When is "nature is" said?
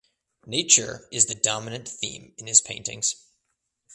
0.47-1.27